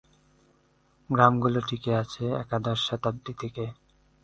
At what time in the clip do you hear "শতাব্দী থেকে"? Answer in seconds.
2.87-3.63